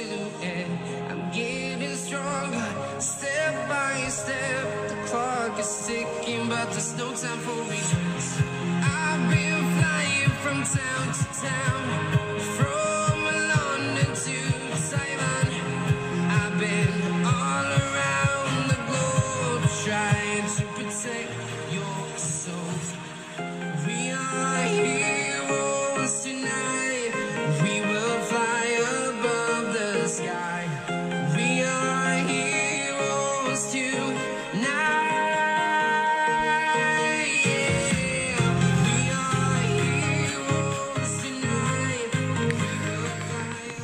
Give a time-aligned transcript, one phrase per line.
[0.00, 1.10] own silhouette.
[1.10, 4.88] I'm getting stronger, step by step.
[4.88, 8.40] The clock is ticking, but there's no time for regrets.
[8.82, 11.89] I've been flying from town to town,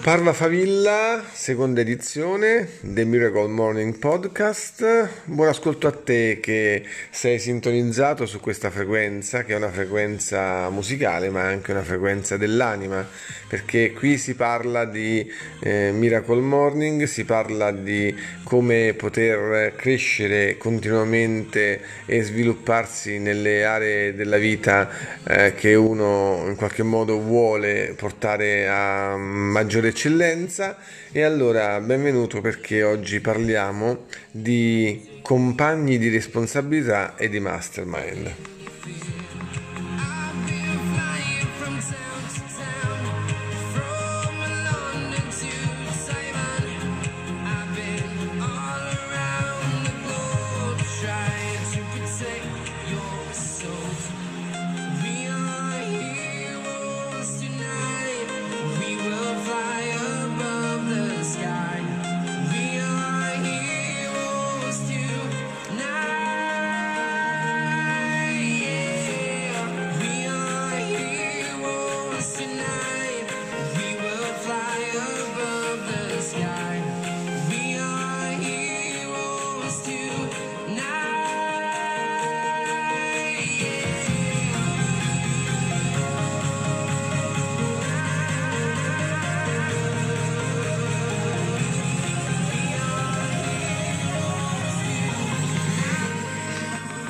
[0.07, 5.11] fly Parla Favilla, seconda edizione del Miracle Morning Podcast.
[5.25, 11.29] Buon ascolto a te che sei sintonizzato su questa frequenza, che è una frequenza musicale,
[11.29, 13.07] ma anche una frequenza dell'anima,
[13.47, 21.81] perché qui si parla di eh, Miracle Morning, si parla di come poter crescere continuamente
[22.07, 24.89] e svilupparsi nelle aree della vita
[25.25, 30.77] eh, che uno in qualche modo vuole portare a maggiore eccellenza
[31.11, 38.56] e allora benvenuto perché oggi parliamo di compagni di responsabilità e di mastermind.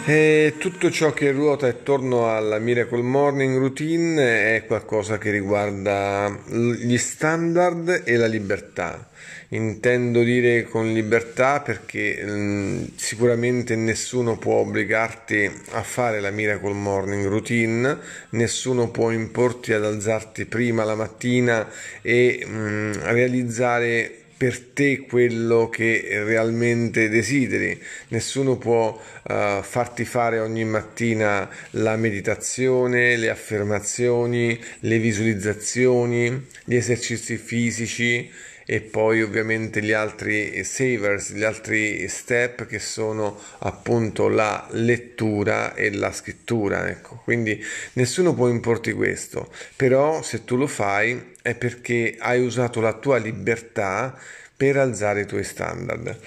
[0.09, 6.97] E tutto ciò che ruota attorno alla Miracle Morning Routine è qualcosa che riguarda gli
[6.97, 9.11] standard e la libertà.
[9.49, 17.27] Intendo dire con libertà perché mh, sicuramente nessuno può obbligarti a fare la Miracle Morning
[17.27, 17.99] Routine,
[18.31, 21.69] nessuno può importi ad alzarti prima la mattina
[22.01, 27.81] e mh, realizzare per te quello che realmente desideri.
[28.09, 37.37] Nessuno può eh, farti fare ogni mattina la meditazione, le affermazioni, le visualizzazioni, gli esercizi
[37.37, 38.31] fisici
[38.69, 45.93] e poi ovviamente gli altri savers, gli altri step che sono appunto la lettura e
[45.93, 46.89] la scrittura.
[46.89, 52.81] Ecco, quindi nessuno può importi questo, però se tu lo fai è perché hai usato
[52.81, 54.19] la tua libertà
[54.57, 56.19] per alzare i tuoi standard.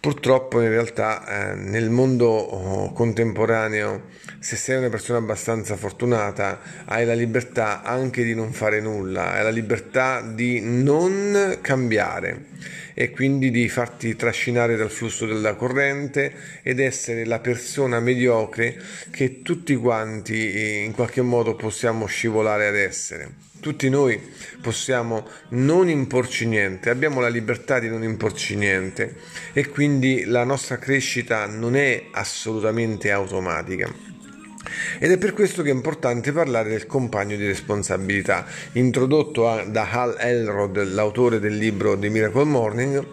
[0.00, 4.04] Purtroppo in realtà eh, nel mondo oh, contemporaneo,
[4.38, 9.42] se sei una persona abbastanza fortunata, hai la libertà anche di non fare nulla, hai
[9.42, 12.46] la libertà di non cambiare
[13.00, 18.76] e quindi di farti trascinare dal flusso della corrente ed essere la persona mediocre
[19.10, 23.36] che tutti quanti eh, in qualche modo possiamo scivolare ad essere.
[23.58, 24.20] Tutti noi
[24.60, 29.16] possiamo non imporci niente, abbiamo la libertà di non imporci niente
[29.54, 33.90] e quindi la nostra crescita non è assolutamente automatica.
[34.98, 39.88] Ed è per questo che è importante parlare del compagno di responsabilità, introdotto a, da
[39.90, 43.04] Hal Elrod, l'autore del libro The Miracle Morning,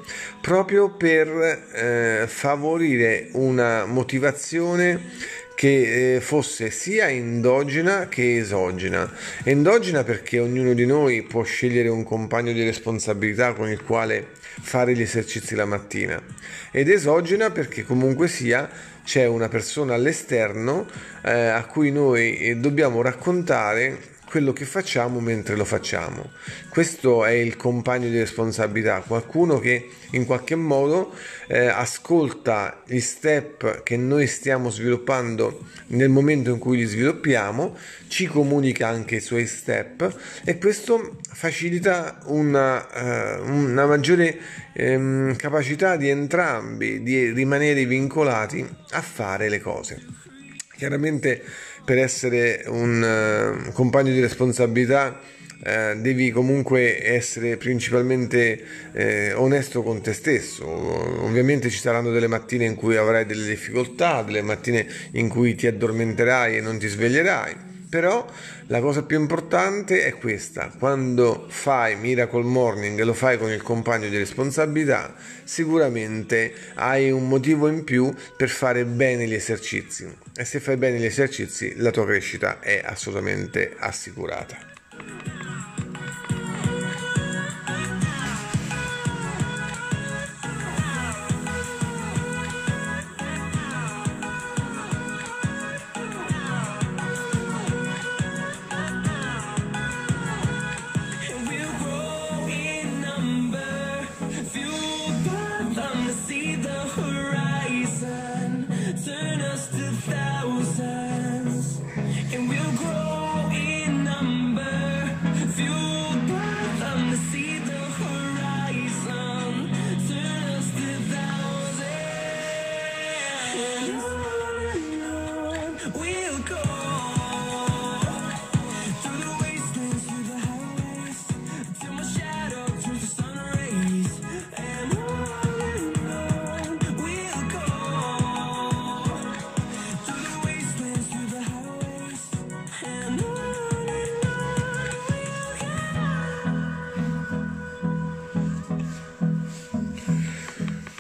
[0.42, 1.28] proprio per
[1.74, 9.12] eh, favorire una motivazione che eh, fosse sia endogena che esogena.
[9.44, 14.28] Endogena perché ognuno di noi può scegliere un compagno di responsabilità con il quale
[14.62, 16.22] fare gli esercizi la mattina
[16.72, 18.70] ed esogena perché comunque sia
[19.08, 20.86] c'è una persona all'esterno
[21.24, 26.32] eh, a cui noi eh, dobbiamo raccontare quello che facciamo mentre lo facciamo.
[26.70, 31.14] Questo è il compagno di responsabilità, qualcuno che in qualche modo
[31.48, 37.76] eh, ascolta gli step che noi stiamo sviluppando nel momento in cui li sviluppiamo,
[38.08, 40.14] ci comunica anche i suoi step
[40.44, 44.38] e questo facilita una, eh, una maggiore
[44.74, 50.27] ehm, capacità di entrambi di rimanere vincolati a fare le cose.
[50.78, 51.42] Chiaramente
[51.84, 55.20] per essere un uh, compagno di responsabilità
[55.64, 58.64] eh, devi comunque essere principalmente
[58.94, 60.68] eh, onesto con te stesso.
[61.24, 65.66] Ovviamente ci saranno delle mattine in cui avrai delle difficoltà, delle mattine in cui ti
[65.66, 68.26] addormenterai e non ti sveglierai però
[68.68, 73.62] la cosa più importante è questa, quando fai Miracle Morning e lo fai con il
[73.62, 80.46] compagno di responsabilità, sicuramente hai un motivo in più per fare bene gli esercizi e
[80.46, 84.77] se fai bene gli esercizi la tua crescita è assolutamente assicurata.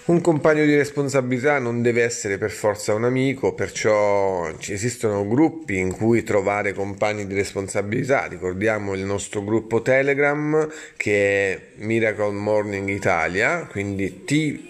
[0.07, 5.77] Un compagno di responsabilità non deve essere per forza un amico, perciò ci esistono gruppi
[5.77, 8.25] in cui trovare compagni di responsabilità.
[8.25, 10.65] Ricordiamo il nostro gruppo Telegram
[10.95, 14.61] che è Miracle Morning Italia, quindi t.me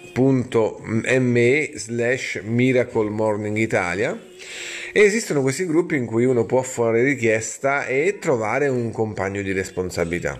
[1.75, 4.19] slash Miracle Morning Italia
[4.98, 9.52] e esistono questi gruppi in cui uno può fare richiesta e trovare un compagno di
[9.52, 10.36] responsabilità.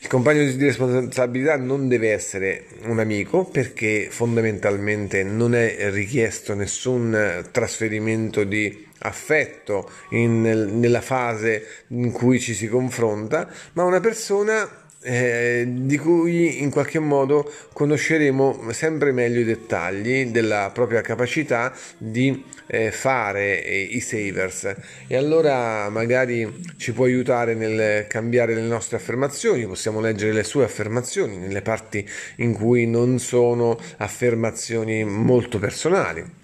[0.00, 7.48] Il compagno di responsabilità non deve essere un amico perché fondamentalmente non è richiesto nessun
[7.50, 14.68] trasferimento di affetto in, nella fase in cui ci si confronta, ma una persona
[15.02, 22.44] eh, di cui in qualche modo conosceremo sempre meglio i dettagli della propria capacità di
[22.66, 24.74] eh, fare eh, i savers.
[25.06, 30.64] E allora magari ci può aiutare nel cambiare le nostre affermazioni, possiamo leggere le sue
[30.64, 32.06] affermazioni nelle parti
[32.36, 36.38] in cui non sono affermazioni molto personali.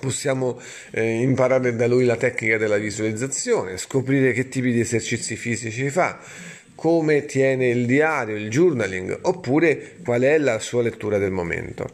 [0.00, 0.58] Possiamo
[0.92, 6.18] eh, imparare da lui la tecnica della visualizzazione, scoprire che tipi di esercizi fisici fa,
[6.80, 11.86] come tiene il diario, il journaling, oppure qual è la sua lettura del momento.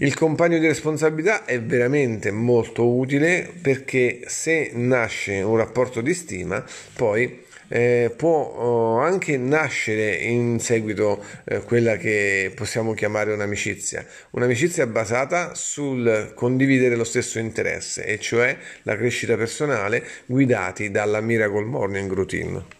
[0.00, 6.62] Il compagno di responsabilità è veramente molto utile perché se nasce un rapporto di stima,
[6.94, 14.86] poi eh, può oh, anche nascere in seguito eh, quella che possiamo chiamare un'amicizia, un'amicizia
[14.86, 22.12] basata sul condividere lo stesso interesse, e cioè la crescita personale guidati dalla Miracle Morning
[22.12, 22.75] Routine.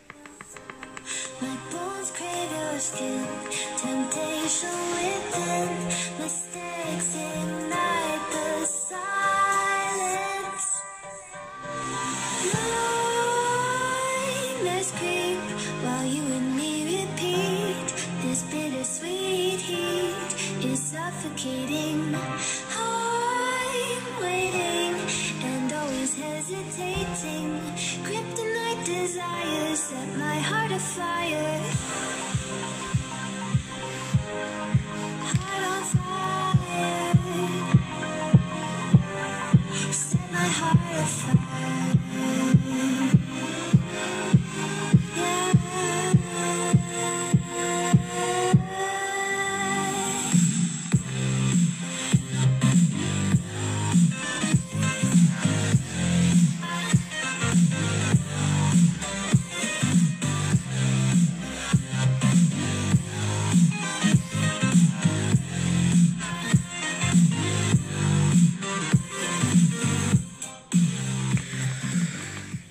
[1.39, 3.27] My bones crave your skin,
[3.77, 5.69] temptation within,
[6.19, 10.81] mistakes ignite the silence.
[14.65, 15.39] Nightmares creep
[15.85, 17.93] while you and me repeat.
[18.23, 22.15] This bittersweet heat is suffocating.
[22.15, 24.95] I'm waiting
[25.45, 27.61] and always hesitating.
[28.05, 28.46] Kryptonite
[29.01, 32.16] desires set my heart afire.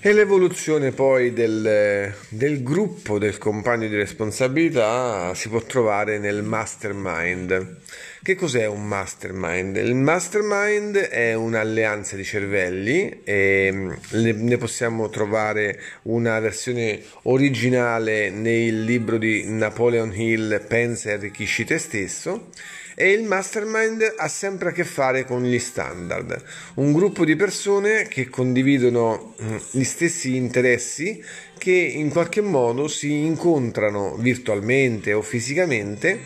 [0.05, 7.77] E l'evoluzione poi del, del gruppo del compagno di responsabilità si può trovare nel mastermind.
[8.21, 9.77] Che cos'è un mastermind?
[9.77, 18.29] Il mastermind è un'alleanza di cervelli e mm, ne ne possiamo trovare una versione originale
[18.29, 22.49] nel libro di Napoleon Hill Pensa e arricchisci te stesso
[22.95, 26.41] e il mastermind ha sempre a che fare con gli standard,
[26.75, 31.21] un gruppo di persone che condividono mm, gli stessi interessi
[31.57, 36.19] che in qualche modo si incontrano virtualmente o fisicamente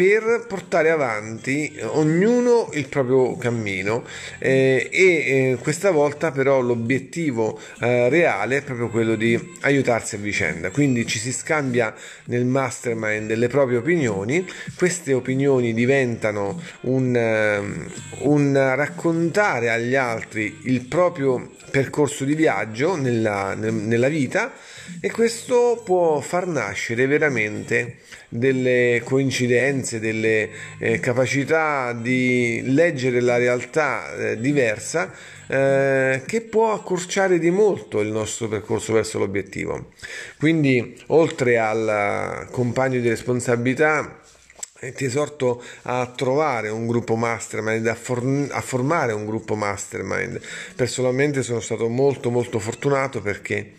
[0.00, 4.02] per portare avanti ognuno il proprio cammino
[4.38, 10.18] eh, e eh, questa volta però l'obiettivo eh, reale è proprio quello di aiutarsi a
[10.18, 10.70] vicenda.
[10.70, 17.90] Quindi ci si scambia nel mastermind le proprie opinioni queste opinioni diventano un, ehm,
[18.20, 24.50] un raccontare agli altri il proprio percorso di viaggio nella, nella vita
[25.00, 34.14] e questo può far nascere veramente delle coincidenze, delle eh, capacità di leggere la realtà
[34.14, 35.12] eh, diversa
[35.48, 39.90] eh, che può accorciare di molto il nostro percorso verso l'obiettivo.
[40.38, 44.19] Quindi, oltre al compagno di responsabilità,
[44.94, 50.40] ti esorto a trovare un gruppo mastermind, a, for- a, formare un gruppo mastermind.
[50.74, 53.72] Personalmente sono stato molto molto fortunato perché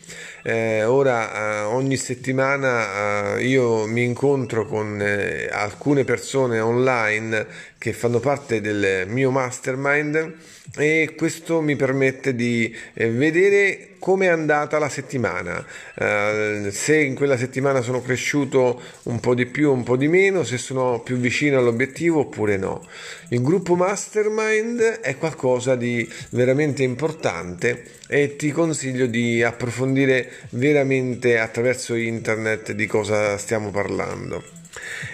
[0.44, 7.48] eh, ora eh, ogni settimana eh, io mi incontro con eh, alcune persone online
[7.82, 10.36] che fanno parte del mio mastermind
[10.76, 17.16] e questo mi permette di eh, vedere come è andata la settimana, uh, se in
[17.16, 21.18] quella settimana sono cresciuto un po' di più, un po' di meno, se sono più
[21.18, 22.86] vicino all'obiettivo oppure no.
[23.30, 31.96] Il gruppo mastermind è qualcosa di veramente importante e ti consiglio di approfondire veramente attraverso
[31.96, 34.61] internet di cosa stiamo parlando.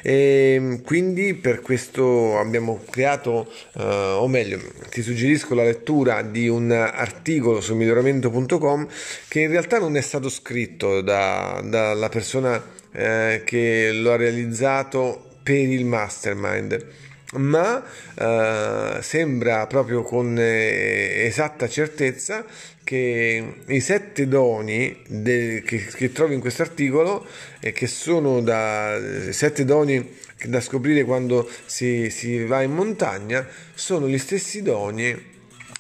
[0.02, 6.48] E ehm, quindi per questo abbiamo creato, uh, o meglio, ti suggerisco la lettura di
[6.48, 8.88] un articolo su miglioramento.com
[9.28, 15.38] che in realtà non è stato scritto da, dalla persona eh, che lo ha realizzato
[15.44, 16.86] per il mastermind
[17.34, 17.84] ma
[18.16, 22.46] eh, sembra proprio con eh, esatta certezza
[22.84, 27.26] che i sette doni de, che, che, trovi in questo articolo
[27.60, 28.98] e che sono da
[29.32, 30.16] sette doni
[30.46, 35.36] da scoprire quando si, si va in montagna sono gli stessi doni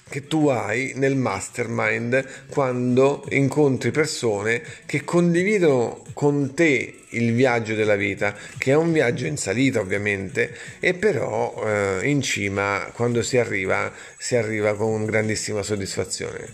[0.09, 7.95] che tu hai nel mastermind quando incontri persone che condividono con te il viaggio della
[7.95, 13.37] vita, che è un viaggio in salita ovviamente, e però eh, in cima quando si
[13.37, 16.47] arriva, si arriva con grandissima soddisfazione.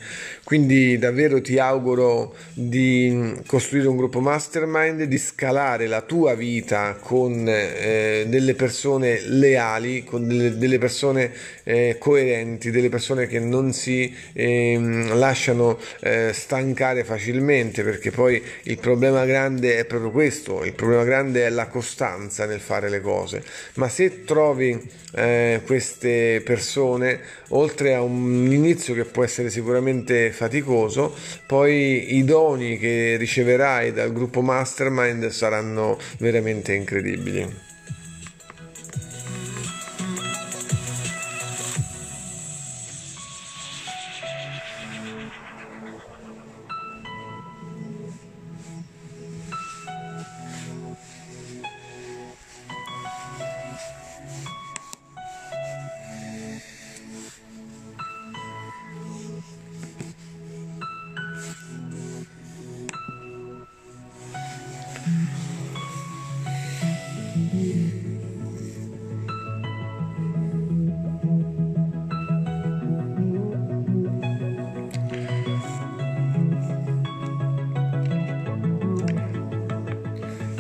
[0.44, 7.46] Quindi davvero ti auguro di costruire un gruppo mastermind, di scalare la tua vita con
[7.48, 11.32] eh, delle persone leali, con delle, delle persone
[11.64, 18.78] eh, coerenti, delle persone che non si ehm, lasciano eh, stancare facilmente, perché poi il
[18.78, 20.12] problema grande è proprio
[20.44, 23.44] questo, il problema grande è la costanza nel fare le cose.
[23.76, 24.80] Ma se trovi
[25.16, 27.20] eh, queste persone,
[27.50, 31.16] oltre a un inizio che può essere sicuramente faticoso,
[31.48, 37.72] poi i doni che riceverai dal gruppo Mastermind saranno veramente incredibili.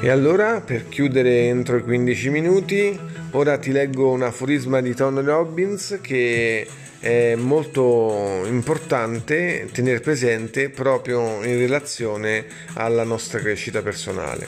[0.03, 2.99] E allora, per chiudere entro i 15 minuti,
[3.31, 6.67] ora ti leggo un aforisma di Tony Robbins che
[6.99, 12.43] è molto importante tenere presente proprio in relazione
[12.73, 14.45] alla nostra crescita personale.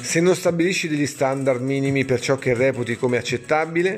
[0.00, 3.96] Se non stabilisci degli standard minimi per ciò che reputi come accettabile,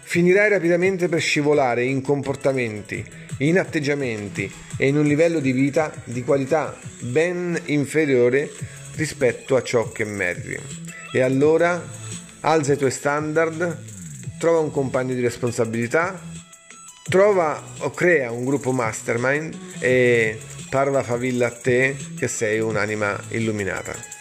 [0.00, 3.04] finirai rapidamente per scivolare in comportamenti,
[3.38, 8.50] in atteggiamenti e in un livello di vita di qualità ben inferiore
[8.94, 10.58] rispetto a ciò che meriti.
[11.12, 11.82] E allora
[12.40, 13.82] alza i tuoi standard,
[14.38, 16.20] trova un compagno di responsabilità,
[17.08, 20.38] trova o crea un gruppo mastermind e
[20.70, 24.19] parla favilla a te che sei un'anima illuminata.